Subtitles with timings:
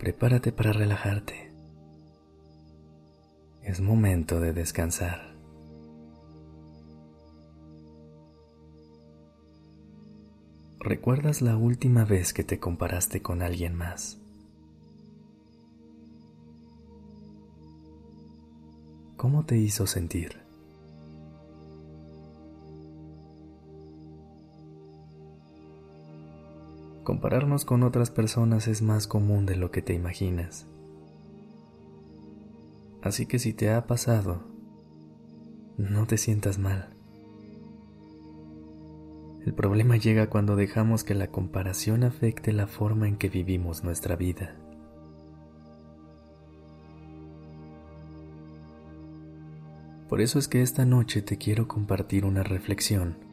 [0.00, 1.52] Prepárate para relajarte.
[3.62, 5.36] Es momento de descansar.
[10.78, 14.18] ¿Recuerdas la última vez que te comparaste con alguien más?
[19.18, 20.49] ¿Cómo te hizo sentir?
[27.10, 30.68] Compararnos con otras personas es más común de lo que te imaginas.
[33.02, 34.44] Así que si te ha pasado,
[35.76, 36.90] no te sientas mal.
[39.44, 44.14] El problema llega cuando dejamos que la comparación afecte la forma en que vivimos nuestra
[44.14, 44.54] vida.
[50.08, 53.29] Por eso es que esta noche te quiero compartir una reflexión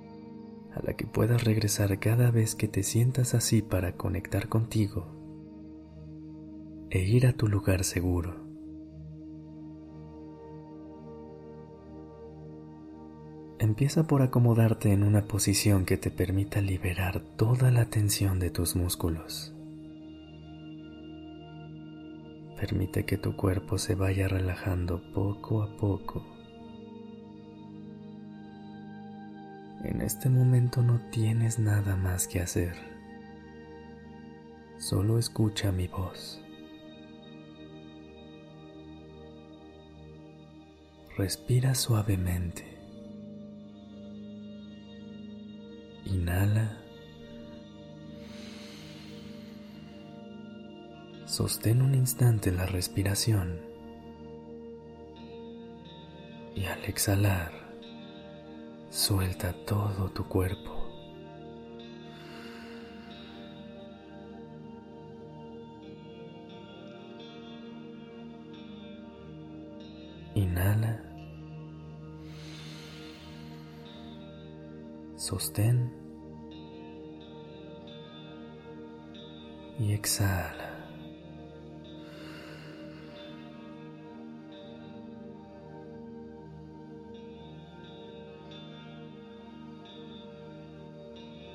[0.78, 5.08] a la que puedas regresar cada vez que te sientas así para conectar contigo
[6.90, 8.48] e ir a tu lugar seguro.
[13.60, 18.76] Empieza por acomodarte en una posición que te permita liberar toda la tensión de tus
[18.76, 19.56] músculos.
[22.56, 26.37] Permite que tu cuerpo se vaya relajando poco a poco.
[29.88, 32.76] En este momento no tienes nada más que hacer.
[34.78, 36.42] Solo escucha mi voz.
[41.18, 42.66] Respira suavemente.
[46.04, 46.78] Inhala.
[51.26, 53.62] Sostén un instante la respiración.
[56.56, 57.67] Y al exhalar,
[58.98, 60.72] suelta todo tu cuerpo.
[70.34, 71.00] Inhala.
[75.16, 75.94] Sostén
[79.78, 80.67] y exhala.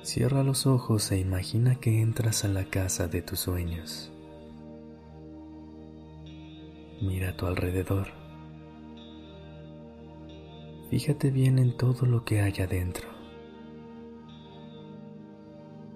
[0.03, 4.11] Cierra los ojos e imagina que entras a la casa de tus sueños.
[7.01, 8.07] Mira a tu alrededor.
[10.89, 13.07] Fíjate bien en todo lo que hay adentro.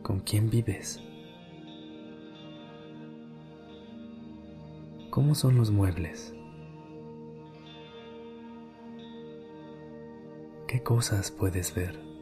[0.03, 1.01] ¿Con quién vives?
[5.09, 6.33] ¿Cómo son los muebles?
[10.65, 12.16] ¿Qué cosas puedes ver?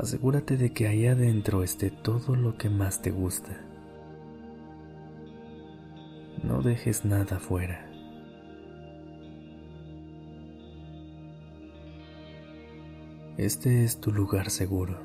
[0.00, 3.50] Asegúrate de que ahí adentro esté todo lo que más te gusta.
[6.42, 7.86] No dejes nada fuera.
[13.36, 14.98] Este es tu lugar seguro.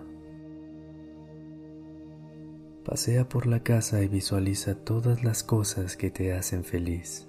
[2.85, 7.27] Pasea por la casa y visualiza todas las cosas que te hacen feliz.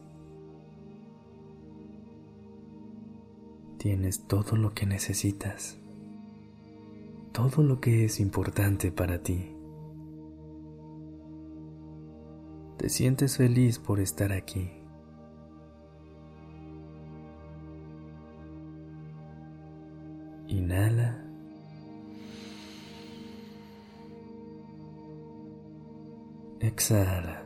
[3.78, 5.80] Tienes todo lo que necesitas,
[7.36, 9.54] todo lo que es importante para ti.
[12.78, 14.70] Te sientes feliz por estar aquí.
[20.48, 21.22] Inhala.
[26.60, 27.45] Exhala.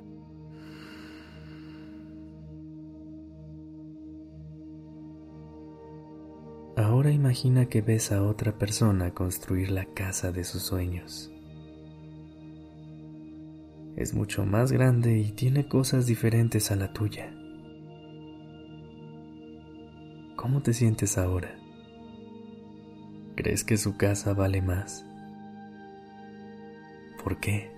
[7.00, 11.32] Ahora imagina que ves a otra persona construir la casa de sus sueños.
[13.96, 17.32] Es mucho más grande y tiene cosas diferentes a la tuya.
[20.36, 21.56] ¿Cómo te sientes ahora?
[23.34, 25.06] ¿Crees que su casa vale más?
[27.24, 27.70] ¿Por qué?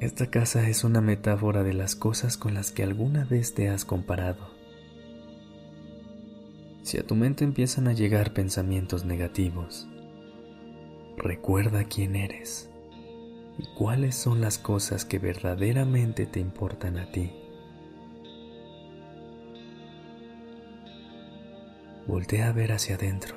[0.00, 3.86] Esta casa es una metáfora de las cosas con las que alguna vez te has
[3.86, 4.50] comparado.
[6.82, 9.88] Si a tu mente empiezan a llegar pensamientos negativos,
[11.16, 12.70] recuerda quién eres
[13.58, 17.32] y cuáles son las cosas que verdaderamente te importan a ti.
[22.06, 23.36] Voltea a ver hacia adentro,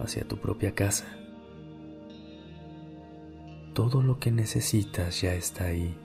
[0.00, 1.19] hacia tu propia casa
[3.74, 5.96] todo lo que necesitas ya está ahí.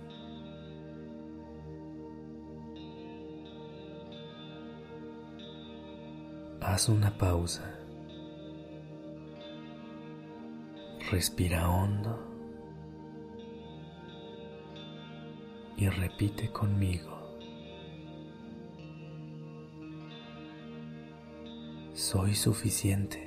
[6.62, 7.72] Haz una pausa.
[11.12, 12.20] Respira hondo
[15.78, 17.16] y repite conmigo.
[21.94, 23.25] Soy suficiente.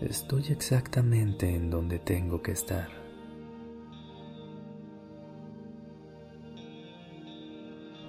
[0.00, 2.88] Estoy exactamente en donde tengo que estar.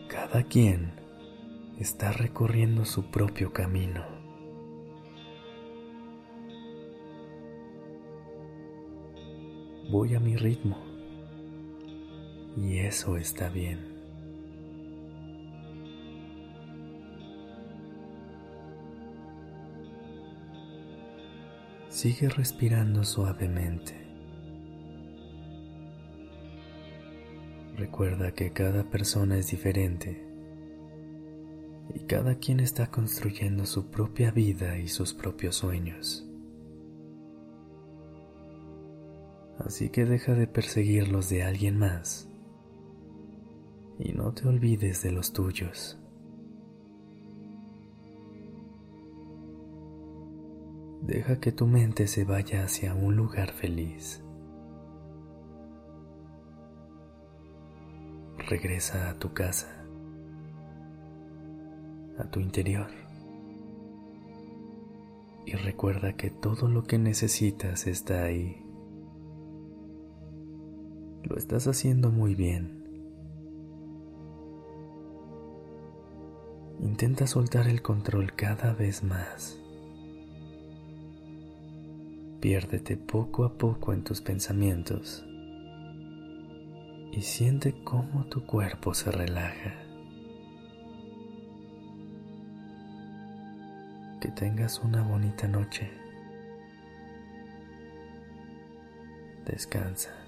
[0.08, 0.94] Cada quien
[1.80, 4.06] está recorriendo su propio camino.
[9.92, 10.78] Voy a mi ritmo
[12.56, 13.91] y eso está bien.
[21.92, 23.94] Sigue respirando suavemente.
[27.76, 30.26] Recuerda que cada persona es diferente
[31.94, 36.26] y cada quien está construyendo su propia vida y sus propios sueños.
[39.60, 42.30] Así que deja de perseguir los de alguien más
[44.00, 46.01] y no te olvides de los tuyos.
[51.12, 54.24] Deja que tu mente se vaya hacia un lugar feliz.
[58.48, 59.68] Regresa a tu casa,
[62.18, 62.88] a tu interior.
[65.46, 68.66] Y recuerda que todo lo que necesitas está ahí.
[71.24, 72.86] Lo estás haciendo muy bien.
[76.80, 79.61] Intenta soltar el control cada vez más.
[82.42, 85.24] Piérdete poco a poco en tus pensamientos
[87.12, 89.76] y siente cómo tu cuerpo se relaja.
[94.20, 95.92] Que tengas una bonita noche.
[99.46, 100.21] Descansa.